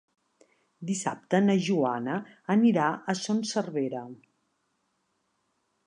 [0.91, 2.15] Dissabte na Joana
[2.55, 4.05] anirà a Son Servera.